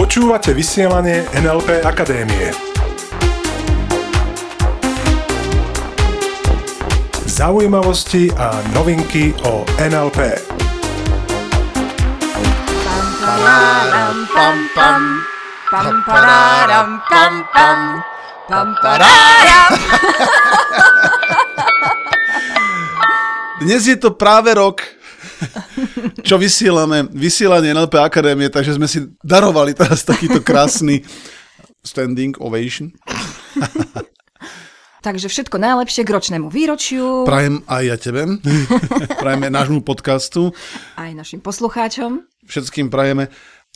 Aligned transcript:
Počúvate 0.00 0.56
vysielanie 0.56 1.28
NLP 1.36 1.84
Akadémie. 1.84 2.48
Zaujímavosti 7.28 8.32
a 8.32 8.64
novinky 8.72 9.36
o 9.44 9.60
NLP. 9.76 10.40
Dnes 23.60 23.82
je 23.84 23.96
to 24.00 24.16
práve 24.16 24.56
rok, 24.56 25.01
čo 26.28 26.36
vysielame, 26.38 27.08
vysielanie 27.12 27.74
NLP 27.74 27.94
Akadémie, 27.98 28.48
takže 28.48 28.76
sme 28.76 28.86
si 28.88 29.04
darovali 29.22 29.74
teraz 29.74 30.02
takýto 30.06 30.40
krásny 30.40 31.02
standing 31.82 32.38
ovation. 32.38 32.94
Takže 35.02 35.26
všetko 35.26 35.58
najlepšie 35.58 36.06
k 36.06 36.14
ročnému 36.14 36.46
výročiu. 36.46 37.26
Prajem 37.26 37.66
aj 37.66 37.82
ja 37.82 37.96
tebe, 37.98 38.38
prajeme 39.22 39.50
nášmu 39.50 39.82
podcastu, 39.82 40.54
Aj 40.94 41.10
našim 41.10 41.42
poslucháčom. 41.42 42.22
všetkým 42.46 42.86
prajeme 42.86 43.26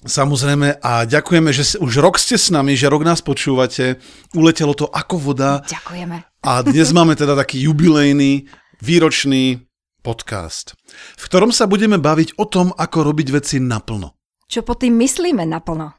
samozrejme 0.07 0.79
a 0.79 1.03
ďakujeme, 1.03 1.51
že 1.51 1.83
už 1.83 1.99
rok 1.99 2.23
ste 2.23 2.39
s 2.39 2.55
nami, 2.55 2.79
že 2.79 2.87
rok 2.87 3.03
nás 3.03 3.27
počúvate, 3.27 3.99
uletelo 4.39 4.79
to 4.79 4.87
ako 4.87 5.19
voda 5.19 5.67
Ďakujeme. 5.67 6.47
a 6.47 6.53
dnes 6.63 6.95
máme 6.95 7.19
teda 7.19 7.35
taký 7.35 7.67
jubilejný, 7.67 8.47
výročný 8.79 9.66
podcast, 10.07 10.79
v 11.19 11.25
ktorom 11.27 11.51
sa 11.51 11.67
budeme 11.67 11.99
baviť 11.99 12.39
o 12.39 12.47
tom, 12.47 12.71
ako 12.71 13.11
robiť 13.11 13.29
veci 13.35 13.59
naplno. 13.59 14.15
Čo 14.47 14.63
pod 14.63 14.87
tým 14.87 14.95
myslíme 14.95 15.43
naplno? 15.43 15.99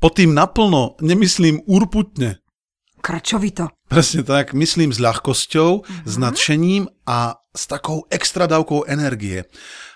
Po 0.00 0.08
tým 0.08 0.32
naplno 0.32 0.96
nemyslím 1.04 1.68
urputne, 1.68 2.40
Kračovito. 2.98 3.70
Presne 3.86 4.26
tak, 4.26 4.52
myslím 4.58 4.90
s 4.90 4.98
ľahkosťou, 4.98 5.70
uh-huh. 5.80 6.02
s 6.04 6.14
nadšením 6.18 6.90
a 7.06 7.38
s 7.54 7.70
takou 7.70 8.04
extra 8.10 8.50
dávkou 8.50 8.90
energie. 8.90 9.46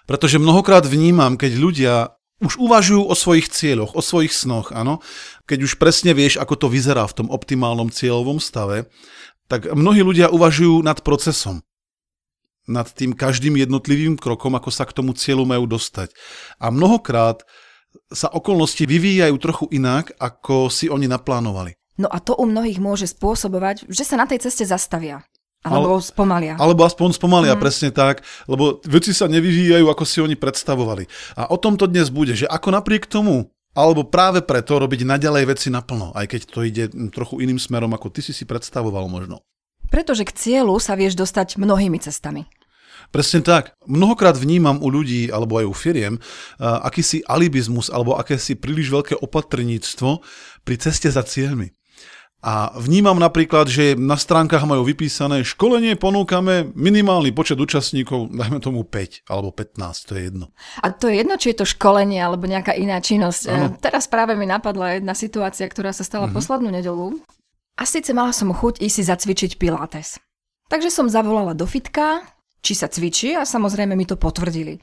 Pretože 0.06 0.38
mnohokrát 0.38 0.86
vnímam, 0.86 1.34
keď 1.34 1.52
ľudia 1.58 1.94
už 2.42 2.58
uvažujú 2.58 3.06
o 3.06 3.14
svojich 3.14 3.50
cieľoch, 3.50 3.94
o 3.94 4.02
svojich 4.02 4.34
snoch, 4.34 4.74
áno, 4.74 4.98
keď 5.46 5.66
už 5.66 5.78
presne 5.78 6.10
vieš, 6.10 6.42
ako 6.42 6.66
to 6.66 6.66
vyzerá 6.66 7.06
v 7.06 7.22
tom 7.22 7.28
optimálnom 7.30 7.90
cieľovom 7.90 8.42
stave, 8.42 8.90
tak 9.46 9.70
mnohí 9.70 10.02
ľudia 10.02 10.30
uvažujú 10.30 10.82
nad 10.82 10.98
procesom. 11.06 11.62
Nad 12.70 12.94
tým 12.94 13.10
každým 13.10 13.58
jednotlivým 13.58 14.14
krokom, 14.14 14.54
ako 14.54 14.70
sa 14.70 14.86
k 14.86 14.94
tomu 14.94 15.18
cieľu 15.18 15.42
majú 15.42 15.66
dostať. 15.66 16.14
A 16.62 16.70
mnohokrát 16.70 17.42
sa 18.12 18.30
okolnosti 18.30 18.86
vyvíjajú 18.86 19.36
trochu 19.42 19.66
inak, 19.74 20.14
ako 20.16 20.70
si 20.70 20.86
oni 20.86 21.10
naplánovali. 21.10 21.74
No 22.00 22.08
a 22.08 22.22
to 22.22 22.32
u 22.38 22.48
mnohých 22.48 22.80
môže 22.80 23.10
spôsobovať, 23.10 23.90
že 23.90 24.06
sa 24.06 24.16
na 24.16 24.24
tej 24.24 24.48
ceste 24.48 24.64
zastavia. 24.64 25.26
Alebo 25.62 26.02
Ale- 26.02 26.02
spomalia. 26.02 26.54
Alebo 26.58 26.82
aspoň 26.82 27.14
spomalia, 27.14 27.54
mm. 27.54 27.62
presne 27.62 27.90
tak, 27.94 28.26
lebo 28.50 28.82
veci 28.82 29.14
sa 29.14 29.30
nevyvíjajú, 29.30 29.86
ako 29.86 30.02
si 30.02 30.18
oni 30.18 30.34
predstavovali. 30.34 31.06
A 31.38 31.54
o 31.54 31.56
tom 31.58 31.78
to 31.78 31.86
dnes 31.86 32.10
bude, 32.10 32.34
že 32.34 32.50
ako 32.50 32.74
napriek 32.74 33.06
tomu, 33.06 33.46
alebo 33.72 34.02
práve 34.02 34.42
preto 34.42 34.82
robiť 34.82 35.06
naďalej 35.06 35.54
veci 35.54 35.68
naplno, 35.70 36.10
aj 36.18 36.26
keď 36.34 36.40
to 36.50 36.60
ide 36.66 36.84
trochu 37.14 37.46
iným 37.46 37.62
smerom, 37.62 37.94
ako 37.94 38.10
ty 38.10 38.20
si 38.20 38.34
si 38.34 38.42
predstavoval 38.42 39.06
možno. 39.06 39.46
Pretože 39.92 40.24
k 40.24 40.32
cieľu 40.32 40.80
sa 40.80 40.96
vieš 40.96 41.14
dostať 41.20 41.60
mnohými 41.60 42.00
cestami. 42.00 42.48
Presne 43.12 43.44
tak. 43.44 43.76
Mnohokrát 43.84 44.40
vnímam 44.40 44.80
u 44.80 44.88
ľudí, 44.88 45.28
alebo 45.28 45.60
aj 45.60 45.66
u 45.68 45.74
firiem, 45.76 46.14
akýsi 46.56 47.20
alibizmus, 47.28 47.92
alebo 47.92 48.16
akési 48.16 48.56
príliš 48.56 48.88
veľké 48.88 49.20
opatrníctvo 49.20 50.24
pri 50.64 50.76
ceste 50.80 51.12
za 51.12 51.20
cieľmi. 51.20 51.76
A 52.42 52.74
vnímam 52.74 53.14
napríklad, 53.22 53.70
že 53.70 53.94
na 53.94 54.18
stránkach 54.18 54.66
majú 54.66 54.82
vypísané 54.82 55.46
školenie 55.46 55.94
ponúkame 55.94 56.74
minimálny 56.74 57.30
počet 57.30 57.54
účastníkov, 57.54 58.34
dajme 58.34 58.58
tomu 58.58 58.82
5 58.82 59.30
alebo 59.30 59.54
15, 59.54 60.08
to 60.10 60.12
je 60.18 60.22
jedno. 60.26 60.46
A 60.82 60.90
to 60.90 61.06
je 61.06 61.22
jedno, 61.22 61.38
či 61.38 61.54
je 61.54 61.62
to 61.62 61.70
školenie 61.70 62.18
alebo 62.18 62.50
nejaká 62.50 62.74
iná 62.74 62.98
činnosť. 62.98 63.42
Áno. 63.46 63.66
E, 63.70 63.78
Teraz 63.78 64.10
práve 64.10 64.34
mi 64.34 64.50
napadla 64.50 64.98
jedna 64.98 65.14
situácia, 65.14 65.70
ktorá 65.70 65.94
sa 65.94 66.02
stala 66.02 66.26
mm-hmm. 66.26 66.34
poslednú 66.34 66.68
nedelu. 66.74 67.14
A 67.80 67.88
síce 67.88 68.12
mala 68.12 68.36
som 68.36 68.52
chuť 68.52 68.84
ísť 68.84 68.96
si 68.96 69.02
zacvičiť 69.08 69.50
pilates. 69.56 70.20
Takže 70.68 70.92
som 70.92 71.08
zavolala 71.08 71.56
do 71.56 71.64
fitka, 71.64 72.24
či 72.60 72.76
sa 72.76 72.88
cvičí 72.88 73.34
a 73.36 73.48
samozrejme 73.48 73.96
mi 73.96 74.06
to 74.06 74.16
potvrdili. 74.16 74.80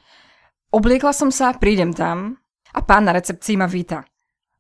Obliekla 0.70 1.14
som 1.14 1.34
sa, 1.34 1.54
prídem 1.58 1.94
tam 1.96 2.38
a 2.74 2.80
pán 2.86 3.10
na 3.10 3.14
recepcii 3.16 3.58
ma 3.58 3.66
víta. 3.66 4.06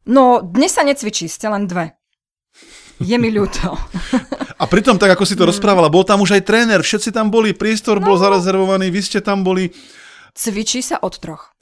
No, 0.09 0.41
dnes 0.41 0.73
sa 0.73 0.81
necvičí, 0.81 1.29
ste 1.29 1.49
len 1.51 1.69
dve. 1.69 1.93
Je 2.97 3.13
mi 3.15 3.29
ľúto. 3.29 3.77
A 4.59 4.63
pritom, 4.65 4.97
tak 4.99 5.13
ako 5.15 5.23
si 5.23 5.37
to 5.37 5.47
rozprávala, 5.47 5.93
bol 5.93 6.03
tam 6.03 6.19
už 6.25 6.35
aj 6.35 6.43
tréner, 6.43 6.81
všetci 6.81 7.15
tam 7.15 7.31
boli, 7.31 7.53
priestor 7.53 8.01
bol 8.01 8.17
zarezervovaný, 8.17 8.89
vy 8.89 9.01
ste 9.05 9.19
tam 9.21 9.45
boli. 9.45 9.71
Cvičí 10.35 10.83
sa 10.83 10.99
od 10.99 11.15
troch. 11.21 11.55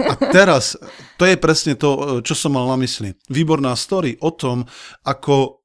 A 0.00 0.14
teraz, 0.30 0.80
to 1.20 1.28
je 1.28 1.36
presne 1.36 1.76
to, 1.76 2.22
čo 2.24 2.32
som 2.32 2.56
mal 2.56 2.70
na 2.70 2.80
mysli. 2.80 3.18
Výborná 3.28 3.76
story 3.76 4.16
o 4.22 4.32
tom, 4.32 4.64
ako 5.04 5.59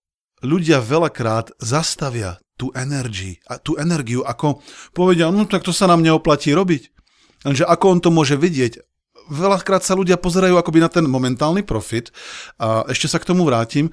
ľudia 0.45 0.79
veľakrát 0.79 1.57
zastavia 1.57 2.37
tú 2.55 2.71
energiu, 2.71 3.35
a 3.51 3.59
tú 3.59 3.75
energiu, 3.75 4.23
ako 4.23 4.63
povedia, 4.95 5.27
no 5.27 5.43
tak 5.43 5.67
to 5.67 5.75
sa 5.75 5.91
nám 5.91 5.99
neoplatí 5.99 6.55
robiť. 6.55 6.93
Lenže 7.43 7.67
ako 7.67 7.85
on 7.91 7.99
to 7.99 8.09
môže 8.15 8.39
vidieť, 8.39 8.79
veľakrát 9.29 9.83
sa 9.83 9.97
ľudia 9.97 10.15
pozerajú 10.15 10.55
akoby 10.55 10.79
na 10.81 10.89
ten 10.89 11.05
momentálny 11.05 11.65
profit 11.65 12.15
a 12.61 12.85
ešte 12.89 13.11
sa 13.11 13.19
k 13.19 13.27
tomu 13.27 13.45
vrátim 13.45 13.91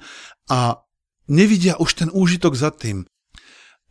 a 0.49 0.81
nevidia 1.27 1.77
už 1.77 2.05
ten 2.05 2.09
úžitok 2.13 2.55
za 2.55 2.71
tým. 2.71 3.05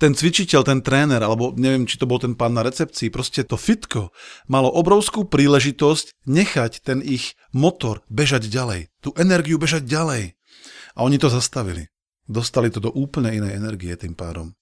Ten 0.00 0.18
cvičiteľ, 0.18 0.66
ten 0.66 0.82
tréner, 0.82 1.22
alebo 1.22 1.54
neviem, 1.54 1.86
či 1.86 1.94
to 1.94 2.10
bol 2.10 2.18
ten 2.18 2.34
pán 2.34 2.58
na 2.58 2.66
recepcii, 2.66 3.06
proste 3.06 3.46
to 3.46 3.54
fitko 3.54 4.10
malo 4.50 4.66
obrovskú 4.66 5.30
príležitosť 5.30 6.26
nechať 6.26 6.82
ten 6.82 6.98
ich 6.98 7.38
motor 7.54 8.02
bežať 8.10 8.50
ďalej, 8.50 8.90
tú 8.98 9.14
energiu 9.14 9.62
bežať 9.62 9.86
ďalej. 9.86 10.34
A 10.98 11.06
oni 11.06 11.22
to 11.22 11.30
zastavili. 11.30 11.91
Dostali 12.26 12.70
to 12.70 12.78
do 12.78 12.90
úplne 12.94 13.34
inej 13.34 13.58
energie 13.58 13.94
tým 13.98 14.14
pádom. 14.14 14.54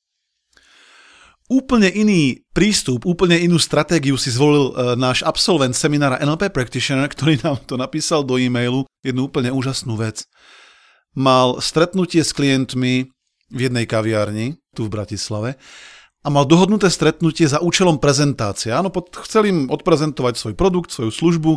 Úplne 1.50 1.91
iný 1.91 2.47
prístup, 2.54 3.03
úplne 3.03 3.34
inú 3.34 3.59
stratégiu 3.59 4.15
si 4.15 4.31
zvolil 4.31 4.71
e, 4.71 4.94
náš 4.94 5.26
absolvent 5.26 5.75
seminára 5.75 6.22
NLP 6.22 6.54
Practitioner, 6.54 7.10
ktorý 7.10 7.43
nám 7.43 7.59
to 7.66 7.75
napísal 7.75 8.22
do 8.22 8.38
e-mailu, 8.38 8.87
jednu 9.03 9.26
úplne 9.26 9.50
úžasnú 9.50 9.99
vec. 9.99 10.31
Mal 11.19 11.59
stretnutie 11.59 12.22
s 12.22 12.31
klientmi 12.31 13.10
v 13.50 13.59
jednej 13.59 13.82
kaviarni, 13.82 14.62
tu 14.78 14.87
v 14.87 14.94
Bratislave, 14.94 15.59
a 16.20 16.28
mal 16.28 16.44
dohodnuté 16.44 16.87
stretnutie 16.93 17.49
za 17.49 17.65
účelom 17.65 17.97
prezentácie. 17.97 18.70
Áno, 18.70 18.93
pod, 18.93 19.09
chcel 19.25 19.49
im 19.49 19.59
odprezentovať 19.72 20.37
svoj 20.37 20.54
produkt, 20.54 20.93
svoju 20.93 21.10
službu 21.10 21.53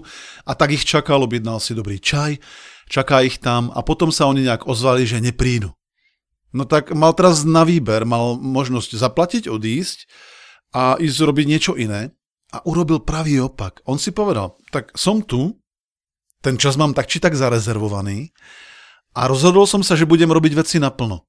a 0.48 0.52
tak 0.56 0.72
ich 0.72 0.88
čakal, 0.88 1.22
objednal 1.22 1.60
si 1.60 1.76
dobrý 1.76 2.00
čaj, 2.00 2.40
čaká 2.88 3.22
ich 3.22 3.44
tam 3.44 3.70
a 3.76 3.84
potom 3.84 4.10
sa 4.10 4.26
oni 4.26 4.48
nejak 4.48 4.66
ozvali, 4.66 5.04
že 5.04 5.20
neprídu. 5.20 5.76
No 6.54 6.70
tak 6.70 6.94
mal 6.94 7.18
teraz 7.18 7.42
na 7.44 7.66
výber, 7.66 8.06
mal 8.06 8.38
možnosť 8.38 8.94
zaplatiť, 8.94 9.50
odísť 9.50 10.06
a 10.74 11.02
ísť 11.02 11.18
robiť 11.26 11.46
niečo 11.50 11.74
iné 11.74 12.14
a 12.54 12.62
urobil 12.70 13.02
pravý 13.02 13.42
opak. 13.42 13.82
On 13.90 13.98
si 13.98 14.14
povedal, 14.14 14.54
tak 14.70 14.94
som 14.94 15.26
tu, 15.26 15.58
ten 16.46 16.62
čas 16.62 16.78
mám 16.78 16.94
tak 16.94 17.10
či 17.10 17.18
tak 17.18 17.34
zarezervovaný 17.34 18.30
a 19.18 19.26
rozhodol 19.26 19.66
som 19.66 19.82
sa, 19.82 19.98
že 19.98 20.06
budem 20.06 20.30
robiť 20.30 20.54
veci 20.54 20.78
naplno. 20.78 21.26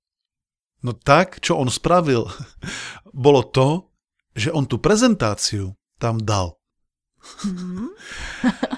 No 0.85 0.93
tak, 0.93 1.41
čo 1.41 1.57
on 1.57 1.73
spravil, 1.73 2.29
bolo 3.17 3.41
to, 3.49 3.89
že 4.37 4.53
on 4.53 4.69
tú 4.69 4.77
prezentáciu 4.77 5.73
tam 5.97 6.21
dal. 6.21 6.61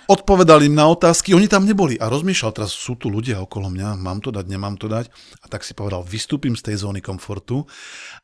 Odpovedal 0.06 0.62
im 0.62 0.74
na 0.74 0.86
otázky, 0.86 1.34
oni 1.34 1.50
tam 1.50 1.66
neboli 1.66 1.98
a 1.98 2.06
rozmýšľal, 2.06 2.54
teraz 2.54 2.70
sú 2.74 2.94
tu 2.94 3.10
ľudia 3.10 3.42
okolo 3.42 3.70
mňa, 3.70 3.98
mám 3.98 4.22
to 4.22 4.30
dať, 4.30 4.46
nemám 4.46 4.78
to 4.78 4.86
dať. 4.86 5.10
A 5.42 5.46
tak 5.50 5.66
si 5.66 5.74
povedal, 5.74 6.06
vystúpim 6.06 6.54
z 6.54 6.70
tej 6.72 6.86
zóny 6.86 7.02
komfortu 7.02 7.66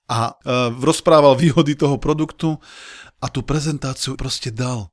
a 0.06 0.30
e, 0.30 0.72
rozprával 0.78 1.34
výhody 1.34 1.74
toho 1.74 1.98
produktu 1.98 2.54
a 3.18 3.26
tú 3.30 3.42
prezentáciu 3.42 4.14
proste 4.14 4.54
dal. 4.54 4.90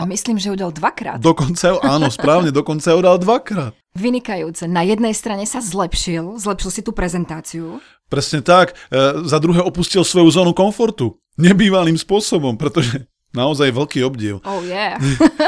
A 0.00 0.08
myslím, 0.08 0.40
že 0.40 0.54
udal 0.54 0.72
dvakrát. 0.72 1.20
Dokonca, 1.20 1.76
áno, 1.84 2.08
správne, 2.08 2.48
dokonca 2.60 2.88
ju 2.94 3.00
dal 3.04 3.20
dvakrát. 3.20 3.76
Vynikajúce. 3.92 4.70
Na 4.70 4.86
jednej 4.86 5.12
strane 5.12 5.44
sa 5.44 5.58
zlepšil, 5.60 6.38
zlepšil 6.38 6.70
si 6.70 6.80
tú 6.80 6.94
prezentáciu. 6.94 7.82
Presne 8.08 8.40
tak. 8.40 8.78
E, 8.88 9.26
za 9.28 9.36
druhé 9.42 9.60
opustil 9.60 10.06
svoju 10.06 10.30
zónu 10.30 10.56
komfortu. 10.56 11.18
Nebývalým 11.36 12.00
spôsobom, 12.00 12.56
pretože 12.56 13.10
naozaj 13.34 13.70
veľký 13.74 14.00
obdiv. 14.06 14.42
Oh 14.44 14.62
yeah. 14.62 14.98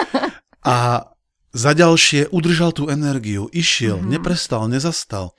A 0.62 1.08
za 1.52 1.72
ďalšie 1.76 2.32
udržal 2.32 2.72
tú 2.72 2.88
energiu, 2.88 3.50
išiel, 3.52 4.00
mm-hmm. 4.00 4.12
neprestal, 4.12 4.70
nezastal. 4.70 5.36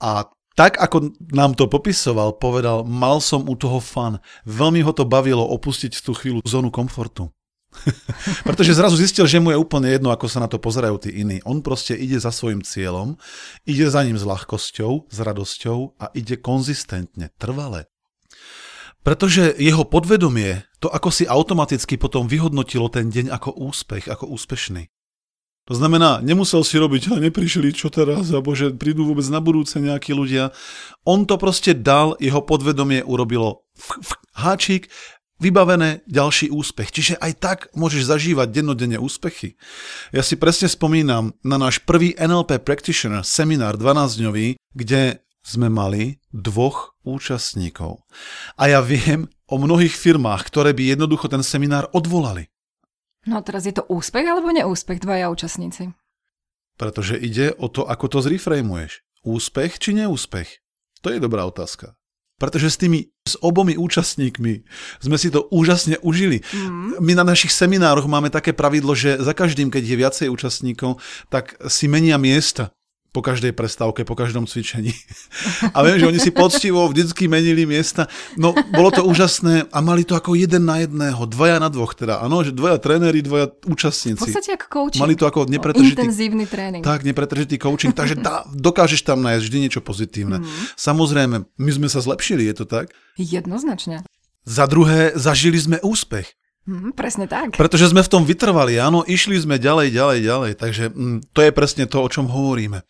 A 0.00 0.30
tak, 0.56 0.80
ako 0.80 1.12
nám 1.36 1.52
to 1.52 1.68
popisoval, 1.68 2.40
povedal, 2.40 2.80
mal 2.88 3.20
som 3.20 3.44
u 3.44 3.52
toho 3.52 3.76
fan. 3.76 4.24
Veľmi 4.48 4.80
ho 4.80 4.92
to 4.96 5.04
bavilo 5.04 5.44
opustiť 5.44 6.00
tú 6.00 6.16
chvíľu 6.16 6.40
zónu 6.48 6.72
komfortu. 6.72 7.28
Pretože 8.48 8.72
zrazu 8.72 8.96
zistil, 8.96 9.28
že 9.28 9.36
mu 9.36 9.52
je 9.52 9.60
úplne 9.60 9.92
jedno, 9.92 10.08
ako 10.08 10.32
sa 10.32 10.40
na 10.40 10.48
to 10.48 10.56
pozerajú 10.56 10.96
tí 10.96 11.12
iní. 11.12 11.44
On 11.44 11.60
proste 11.60 11.92
ide 11.92 12.16
za 12.16 12.32
svojim 12.32 12.64
cieľom, 12.64 13.20
ide 13.68 13.84
za 13.84 14.00
ním 14.00 14.16
s 14.16 14.24
ľahkosťou, 14.24 15.12
s 15.12 15.18
radosťou 15.20 16.00
a 16.00 16.08
ide 16.16 16.40
konzistentne, 16.40 17.28
trvale. 17.36 17.84
Pretože 19.06 19.54
jeho 19.54 19.86
podvedomie 19.86 20.66
to 20.82 20.90
ako 20.90 21.14
si 21.14 21.30
automaticky 21.30 21.94
potom 21.94 22.26
vyhodnotilo 22.26 22.90
ten 22.90 23.06
deň 23.06 23.30
ako 23.30 23.54
úspech, 23.54 24.10
ako 24.10 24.34
úspešný. 24.34 24.90
To 25.66 25.74
znamená, 25.74 26.22
nemusel 26.22 26.62
si 26.62 26.78
robiť, 26.78 27.14
a 27.14 27.22
neprišli 27.22 27.74
čo 27.74 27.90
teraz, 27.90 28.30
alebo 28.30 28.54
že 28.54 28.74
prídu 28.74 29.06
vôbec 29.06 29.26
na 29.30 29.42
budúce 29.42 29.78
nejakí 29.82 30.14
ľudia. 30.14 30.54
On 31.02 31.26
to 31.26 31.38
proste 31.38 31.82
dal, 31.82 32.14
jeho 32.22 32.38
podvedomie 32.38 33.02
urobilo 33.02 33.66
f- 33.74 33.98
f- 33.98 34.18
háčik, 34.38 34.90
vybavené 35.42 36.06
ďalší 36.06 36.54
úspech. 36.54 36.94
Čiže 36.94 37.14
aj 37.18 37.32
tak 37.42 37.58
môžeš 37.74 38.08
zažívať 38.08 38.48
dennodenne 38.50 38.96
úspechy. 39.02 39.58
Ja 40.14 40.22
si 40.22 40.38
presne 40.38 40.70
spomínam 40.70 41.34
na 41.42 41.58
náš 41.58 41.82
prvý 41.82 42.14
NLP 42.14 42.62
Practitioner 42.62 43.26
seminár 43.26 43.74
12-dňový, 43.74 44.56
kde 44.70 45.25
sme 45.46 45.70
mali 45.70 46.18
dvoch 46.34 46.98
účastníkov. 47.06 48.02
A 48.58 48.66
ja 48.66 48.82
viem 48.82 49.30
o 49.46 49.62
mnohých 49.62 49.94
firmách, 49.94 50.42
ktoré 50.50 50.74
by 50.74 50.98
jednoducho 50.98 51.30
ten 51.30 51.46
seminár 51.46 51.86
odvolali. 51.94 52.50
No 53.30 53.38
a 53.38 53.42
teraz 53.46 53.62
je 53.62 53.74
to 53.74 53.86
úspech 53.86 54.26
alebo 54.26 54.50
neúspech 54.50 54.98
dvaja 54.98 55.30
účastníci? 55.30 55.94
Pretože 56.74 57.14
ide 57.14 57.54
o 57.56 57.70
to, 57.70 57.86
ako 57.86 58.10
to 58.10 58.18
zreframuješ. 58.26 59.06
Úspech 59.22 59.78
či 59.78 59.94
neúspech? 59.94 60.62
To 61.06 61.14
je 61.14 61.22
dobrá 61.22 61.46
otázka. 61.46 61.94
Pretože 62.36 62.68
s 62.68 62.76
tými, 62.76 63.08
s 63.24 63.40
obomi 63.40 63.80
účastníkmi 63.80 64.68
sme 65.00 65.16
si 65.16 65.32
to 65.32 65.48
úžasne 65.48 65.96
užili. 66.04 66.44
Mm. 66.52 67.00
My 67.00 67.12
na 67.16 67.24
našich 67.24 67.48
seminároch 67.48 68.04
máme 68.04 68.28
také 68.28 68.52
pravidlo, 68.52 68.92
že 68.92 69.16
za 69.16 69.32
každým, 69.32 69.72
keď 69.72 69.82
je 69.88 69.96
viacej 69.96 70.28
účastníkov, 70.28 71.00
tak 71.32 71.56
si 71.64 71.88
menia 71.88 72.20
miesta 72.20 72.76
po 73.14 73.24
každej 73.24 73.56
prestávke, 73.56 74.04
po 74.04 74.12
každom 74.12 74.44
cvičení. 74.44 74.92
A 75.76 75.80
viem, 75.82 75.96
že 75.96 76.06
oni 76.08 76.20
si 76.20 76.30
poctivo 76.30 76.84
vždycky 76.88 77.26
menili 77.26 77.64
miesta. 77.64 78.06
No, 78.36 78.52
bolo 78.72 78.92
to 78.92 79.02
úžasné 79.08 79.68
a 79.72 79.78
mali 79.80 80.04
to 80.04 80.12
ako 80.12 80.36
jeden 80.36 80.68
na 80.68 80.84
jedného, 80.84 81.24
dvaja 81.24 81.56
na 81.56 81.72
dvoch 81.72 81.96
teda. 81.96 82.20
Áno, 82.20 82.44
že 82.44 82.52
dvaja 82.52 82.76
tréneri, 82.76 83.24
dvaja 83.24 83.52
účastníci. 83.64 84.20
V 84.20 84.24
podstate 84.28 84.52
ako 84.54 84.66
coaching. 84.68 85.00
Mali 85.00 85.14
to 85.16 85.24
ako 85.24 85.48
nepretržitý... 85.48 85.96
Intenzívny 85.96 86.44
tréning. 86.44 86.84
Tak, 86.84 87.08
nepretržitý 87.08 87.56
coaching, 87.56 87.96
takže 87.96 88.20
dá, 88.20 88.44
dokážeš 88.52 89.00
tam 89.02 89.24
nájsť 89.24 89.42
vždy 89.42 89.58
niečo 89.64 89.80
pozitívne. 89.80 90.44
Mm. 90.44 90.48
Samozrejme, 90.76 91.36
my 91.48 91.70
sme 91.72 91.88
sa 91.88 92.04
zlepšili, 92.04 92.44
je 92.52 92.54
to 92.60 92.64
tak? 92.68 92.92
Jednoznačne. 93.16 94.04
Za 94.46 94.70
druhé, 94.70 95.16
zažili 95.18 95.58
sme 95.58 95.82
úspech. 95.82 96.36
Mm, 96.66 96.90
presne 96.98 97.30
tak. 97.30 97.54
Pretože 97.54 97.94
sme 97.94 98.02
v 98.02 98.10
tom 98.10 98.26
vytrvali, 98.26 98.74
áno, 98.82 99.06
išli 99.06 99.38
sme 99.38 99.54
ďalej, 99.56 99.94
ďalej, 99.94 100.18
ďalej, 100.26 100.52
takže 100.58 100.84
mm, 100.90 101.30
to 101.30 101.40
je 101.46 101.50
presne 101.54 101.86
to, 101.86 102.02
o 102.02 102.10
čom 102.10 102.26
hovoríme. 102.26 102.82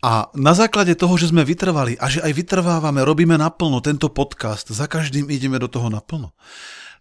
A 0.00 0.32
na 0.32 0.56
základe 0.56 0.96
toho, 0.96 1.12
že 1.20 1.28
sme 1.28 1.44
vytrvali 1.44 2.00
a 2.00 2.08
že 2.08 2.24
aj 2.24 2.32
vytrvávame, 2.32 3.04
robíme 3.04 3.36
naplno 3.36 3.84
tento 3.84 4.08
podcast, 4.08 4.72
za 4.72 4.88
každým 4.88 5.28
ideme 5.28 5.60
do 5.60 5.68
toho 5.68 5.92
naplno, 5.92 6.32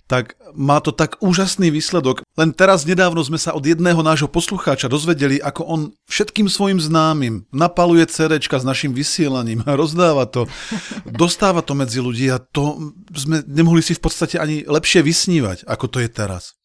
tak 0.10 0.34
má 0.58 0.82
to 0.82 0.90
tak 0.90 1.22
úžasný 1.22 1.70
výsledok. 1.70 2.26
Len 2.34 2.50
teraz 2.50 2.82
nedávno 2.82 3.22
sme 3.22 3.38
sa 3.38 3.54
od 3.54 3.62
jedného 3.62 4.02
nášho 4.02 4.26
poslucháča 4.26 4.90
dozvedeli, 4.90 5.38
ako 5.38 5.62
on 5.70 5.82
všetkým 6.10 6.50
svojim 6.50 6.82
známym 6.82 7.46
napaluje 7.54 8.10
CDčka 8.10 8.58
s 8.58 8.66
našim 8.66 8.90
vysielaním 8.90 9.62
rozdáva 9.82 10.26
to, 10.26 10.50
dostáva 11.06 11.62
to 11.62 11.78
medzi 11.78 12.02
ľudí 12.02 12.26
a 12.34 12.42
to 12.42 12.90
sme 13.14 13.46
nemohli 13.46 13.86
si 13.86 13.94
v 13.94 14.02
podstate 14.02 14.42
ani 14.42 14.66
lepšie 14.66 15.06
vysnívať, 15.06 15.70
ako 15.70 15.86
to 15.86 16.02
je 16.02 16.10
teraz. 16.10 16.58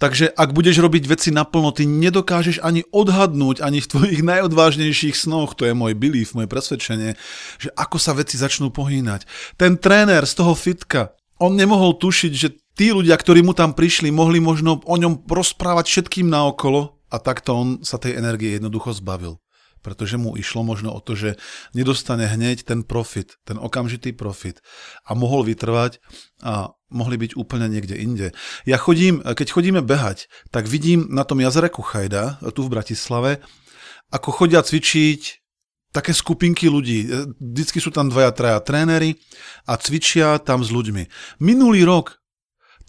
Takže 0.00 0.32
ak 0.32 0.56
budeš 0.56 0.80
robiť 0.80 1.04
veci 1.04 1.28
naplno, 1.28 1.76
ty 1.76 1.84
nedokážeš 1.84 2.64
ani 2.64 2.88
odhadnúť, 2.88 3.60
ani 3.60 3.84
v 3.84 3.90
tvojich 3.92 4.24
najodvážnejších 4.24 5.12
snoch, 5.12 5.52
to 5.52 5.68
je 5.68 5.76
môj 5.76 5.92
belief, 5.92 6.32
moje 6.32 6.48
presvedčenie, 6.48 7.20
že 7.60 7.68
ako 7.76 8.00
sa 8.00 8.16
veci 8.16 8.40
začnú 8.40 8.72
pohýnať. 8.72 9.28
Ten 9.60 9.76
tréner 9.76 10.24
z 10.24 10.40
toho 10.40 10.56
fitka, 10.56 11.12
on 11.40 11.56
nemohol 11.56 11.96
tušiť, 11.96 12.32
že 12.36 12.48
tí 12.76 12.92
ľudia, 12.92 13.16
ktorí 13.16 13.40
mu 13.40 13.56
tam 13.56 13.72
prišli, 13.72 14.12
mohli 14.12 14.38
možno 14.38 14.84
o 14.84 14.94
ňom 14.96 15.26
rozprávať 15.26 15.88
všetkým 15.88 16.28
naokolo 16.28 17.00
a 17.10 17.16
takto 17.18 17.56
on 17.56 17.68
sa 17.80 17.96
tej 17.96 18.20
energie 18.20 18.60
jednoducho 18.60 18.92
zbavil 18.94 19.40
pretože 19.80 20.20
mu 20.20 20.36
išlo 20.36 20.60
možno 20.60 20.92
o 20.92 21.00
to, 21.00 21.16
že 21.16 21.40
nedostane 21.72 22.28
hneď 22.28 22.68
ten 22.68 22.84
profit, 22.84 23.40
ten 23.48 23.56
okamžitý 23.56 24.12
profit 24.12 24.60
a 25.08 25.16
mohol 25.16 25.44
vytrvať 25.48 26.04
a 26.44 26.76
mohli 26.92 27.16
byť 27.16 27.32
úplne 27.36 27.66
niekde 27.72 27.96
inde. 27.96 28.36
Ja 28.68 28.76
chodím, 28.76 29.24
keď 29.24 29.48
chodíme 29.48 29.80
behať, 29.80 30.28
tak 30.52 30.68
vidím 30.68 31.08
na 31.08 31.24
tom 31.24 31.40
jazere 31.40 31.72
Kuchajda, 31.72 32.44
tu 32.52 32.60
v 32.66 32.72
Bratislave, 32.72 33.40
ako 34.12 34.44
chodia 34.44 34.60
cvičiť 34.60 35.39
také 35.90 36.14
skupinky 36.14 36.70
ľudí. 36.70 37.06
Vždycky 37.38 37.78
sú 37.82 37.90
tam 37.90 38.10
dvaja, 38.10 38.30
traja 38.34 38.58
tréneri 38.62 39.18
a 39.66 39.74
cvičia 39.78 40.38
tam 40.42 40.62
s 40.62 40.70
ľuďmi. 40.70 41.06
Minulý 41.42 41.86
rok 41.86 42.18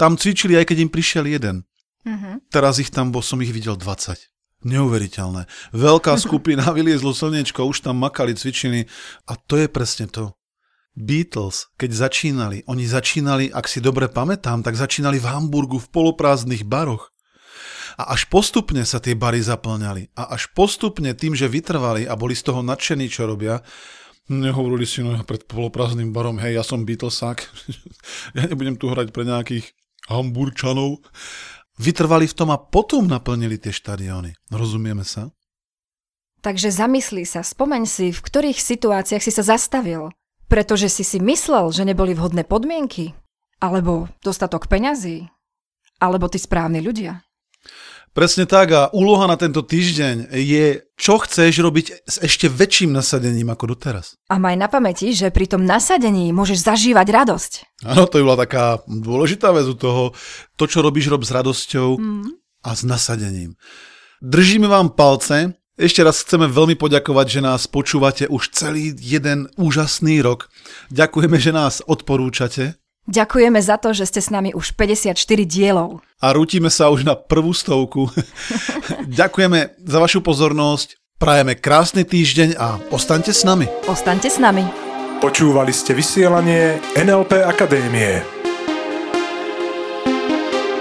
tam 0.02 0.18
cvičili, 0.18 0.58
aj 0.58 0.74
keď 0.74 0.78
im 0.82 0.92
prišiel 0.94 1.26
jeden. 1.30 1.62
Mm-hmm. 2.02 2.50
Teraz 2.50 2.82
ich 2.82 2.90
tam, 2.90 3.14
bo 3.14 3.22
som 3.22 3.38
ich 3.46 3.54
videl 3.54 3.78
20. 3.78 4.18
Neuveriteľné. 4.66 5.46
Veľká 5.74 6.18
skupina, 6.26 6.74
vyliezlo 6.74 7.14
slnečko, 7.14 7.70
už 7.70 7.86
tam 7.86 8.02
makali, 8.02 8.34
cvičili 8.34 8.90
a 9.30 9.38
to 9.38 9.62
je 9.62 9.70
presne 9.70 10.10
to. 10.10 10.34
Beatles, 10.92 11.72
keď 11.80 12.10
začínali, 12.10 12.58
oni 12.68 12.84
začínali, 12.84 13.48
ak 13.48 13.64
si 13.64 13.80
dobre 13.80 14.12
pamätám, 14.12 14.60
tak 14.60 14.76
začínali 14.76 15.24
v 15.24 15.30
Hamburgu 15.30 15.80
v 15.80 15.88
poloprázdnych 15.88 16.68
baroch. 16.68 17.11
A 18.00 18.16
až 18.16 18.28
postupne 18.28 18.84
sa 18.86 19.02
tie 19.02 19.18
bary 19.18 19.42
zaplňali. 19.42 20.14
A 20.16 20.36
až 20.36 20.52
postupne 20.52 21.12
tým, 21.16 21.36
že 21.36 21.52
vytrvali 21.52 22.08
a 22.08 22.14
boli 22.16 22.38
z 22.38 22.52
toho 22.52 22.62
nadšení, 22.62 23.08
čo 23.12 23.28
robia, 23.28 23.64
nehovorili 24.32 24.88
si, 24.88 25.04
no 25.04 25.18
pred 25.28 25.44
poloprázdnym 25.44 26.16
barom, 26.16 26.40
hej, 26.40 26.60
ja 26.60 26.64
som 26.64 26.88
Beatlesák, 26.88 27.40
ja 28.38 28.44
nebudem 28.48 28.80
tu 28.80 28.88
hrať 28.88 29.12
pre 29.12 29.28
nejakých 29.28 29.76
Hamburčanov 30.08 31.04
vytrvali 31.82 32.30
v 32.30 32.38
tom 32.38 32.54
a 32.54 32.62
potom 32.62 33.10
naplnili 33.10 33.58
tie 33.58 33.74
štadióny. 33.74 34.38
Rozumieme 34.54 35.02
sa? 35.02 35.34
Takže 36.42 36.74
zamyslí 36.74 37.26
sa, 37.26 37.46
spomeň 37.46 37.86
si, 37.86 38.10
v 38.10 38.22
ktorých 38.22 38.58
situáciách 38.58 39.22
si 39.22 39.32
sa 39.34 39.46
zastavil. 39.46 40.10
Pretože 40.50 40.92
si 40.92 41.06
si 41.06 41.22
myslel, 41.22 41.72
že 41.72 41.88
neboli 41.88 42.12
vhodné 42.12 42.44
podmienky? 42.44 43.16
Alebo 43.62 44.10
dostatok 44.26 44.68
peňazí? 44.68 45.30
Alebo 46.02 46.28
tí 46.28 46.42
správni 46.42 46.82
ľudia? 46.82 47.24
Presne 48.12 48.44
tak 48.44 48.76
a 48.76 48.92
úloha 48.92 49.24
na 49.24 49.40
tento 49.40 49.64
týždeň 49.64 50.36
je, 50.36 50.84
čo 51.00 51.16
chceš 51.24 51.64
robiť 51.64 52.04
s 52.04 52.20
ešte 52.20 52.52
väčším 52.52 52.92
nasadením 52.92 53.48
ako 53.48 53.72
doteraz. 53.72 54.20
A 54.28 54.36
maj 54.36 54.60
na 54.60 54.68
pamäti, 54.68 55.16
že 55.16 55.32
pri 55.32 55.48
tom 55.48 55.64
nasadení 55.64 56.36
môžeš 56.36 56.60
zažívať 56.60 57.08
radosť. 57.08 57.52
Áno, 57.88 58.12
to 58.12 58.20
je 58.20 58.28
bola 58.28 58.44
taká 58.44 58.84
dôležitá 58.84 59.56
vec 59.56 59.64
u 59.64 59.80
toho. 59.80 60.12
To, 60.60 60.64
čo 60.68 60.84
robíš, 60.84 61.08
rob 61.08 61.24
s 61.24 61.32
radosťou 61.32 61.90
mm. 61.96 62.28
a 62.68 62.70
s 62.76 62.84
nasadením. 62.84 63.56
Držíme 64.20 64.68
vám 64.68 64.92
palce, 64.92 65.56
ešte 65.80 66.04
raz 66.04 66.20
chceme 66.22 66.52
veľmi 66.52 66.76
poďakovať, 66.76 67.28
že 67.32 67.42
nás 67.42 67.64
počúvate 67.66 68.28
už 68.28 68.52
celý 68.52 68.92
jeden 69.00 69.48
úžasný 69.56 70.20
rok. 70.20 70.52
Ďakujeme, 70.92 71.40
že 71.40 71.56
nás 71.56 71.80
odporúčate. 71.80 72.76
Ďakujeme 73.10 73.58
za 73.58 73.82
to, 73.82 73.98
že 73.98 74.06
ste 74.06 74.22
s 74.22 74.30
nami 74.30 74.54
už 74.54 74.78
54 74.78 75.18
dielov. 75.50 76.06
A 76.22 76.38
rútime 76.38 76.70
sa 76.70 76.94
už 76.94 77.02
na 77.02 77.18
prvú 77.18 77.50
stovku. 77.50 78.14
Ďakujeme 79.20 79.82
za 79.82 79.98
vašu 79.98 80.22
pozornosť, 80.22 81.02
prajeme 81.18 81.58
krásny 81.58 82.06
týždeň 82.06 82.62
a 82.62 82.78
ostaňte 82.94 83.34
s 83.34 83.42
nami. 83.42 83.66
Ostaňte 83.90 84.30
s 84.30 84.38
nami. 84.38 84.70
Počúvali 85.22 85.74
ste 85.74 85.94
vysielanie 85.98 86.80
NLP 86.98 87.34
Akadémie. 87.46 88.22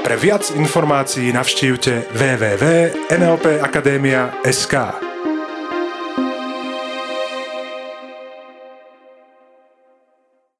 Pre 0.01 0.17
viac 0.17 0.49
informácií 0.57 1.33
navštívte 1.33 2.05
www.nlpakademia.sk. 2.17 5.10